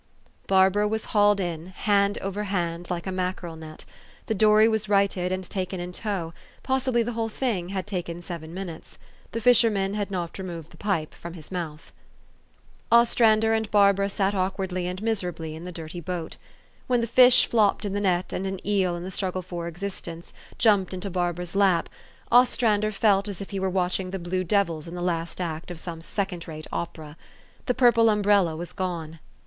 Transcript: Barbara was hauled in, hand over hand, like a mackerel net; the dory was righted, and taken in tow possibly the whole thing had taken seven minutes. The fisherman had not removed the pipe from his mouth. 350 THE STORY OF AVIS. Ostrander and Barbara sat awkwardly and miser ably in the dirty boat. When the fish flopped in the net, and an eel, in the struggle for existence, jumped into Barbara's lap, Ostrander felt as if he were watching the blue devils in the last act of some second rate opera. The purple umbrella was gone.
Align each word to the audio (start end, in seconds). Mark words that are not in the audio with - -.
Barbara 0.47 0.87
was 0.87 1.05
hauled 1.13 1.39
in, 1.39 1.67
hand 1.67 2.17
over 2.23 2.45
hand, 2.45 2.89
like 2.89 3.05
a 3.05 3.11
mackerel 3.11 3.55
net; 3.55 3.85
the 4.25 4.33
dory 4.33 4.67
was 4.67 4.89
righted, 4.89 5.31
and 5.31 5.43
taken 5.47 5.79
in 5.79 5.91
tow 5.91 6.33
possibly 6.63 7.03
the 7.03 7.11
whole 7.11 7.29
thing 7.29 7.69
had 7.69 7.85
taken 7.85 8.23
seven 8.23 8.51
minutes. 8.51 8.97
The 9.31 9.39
fisherman 9.41 9.93
had 9.93 10.09
not 10.09 10.39
removed 10.39 10.71
the 10.71 10.77
pipe 10.77 11.13
from 11.13 11.35
his 11.35 11.51
mouth. 11.51 11.91
350 12.89 12.89
THE 12.91 13.05
STORY 13.05 13.29
OF 13.29 13.33
AVIS. 13.35 13.39
Ostrander 13.43 13.53
and 13.53 13.69
Barbara 13.69 14.09
sat 14.09 14.33
awkwardly 14.33 14.87
and 14.87 15.03
miser 15.03 15.27
ably 15.29 15.55
in 15.55 15.65
the 15.65 15.71
dirty 15.71 15.99
boat. 15.99 16.37
When 16.87 17.01
the 17.01 17.05
fish 17.05 17.45
flopped 17.45 17.85
in 17.85 17.93
the 17.93 18.01
net, 18.01 18.33
and 18.33 18.47
an 18.47 18.57
eel, 18.65 18.95
in 18.95 19.03
the 19.03 19.11
struggle 19.11 19.43
for 19.43 19.67
existence, 19.67 20.33
jumped 20.57 20.95
into 20.95 21.11
Barbara's 21.11 21.53
lap, 21.53 21.89
Ostrander 22.31 22.91
felt 22.91 23.27
as 23.27 23.39
if 23.39 23.51
he 23.51 23.59
were 23.59 23.69
watching 23.69 24.09
the 24.09 24.17
blue 24.17 24.43
devils 24.43 24.87
in 24.87 24.95
the 24.95 25.03
last 25.03 25.39
act 25.39 25.69
of 25.69 25.79
some 25.79 26.01
second 26.01 26.47
rate 26.47 26.65
opera. 26.71 27.17
The 27.67 27.75
purple 27.75 28.09
umbrella 28.09 28.55
was 28.55 28.73
gone. 28.73 29.19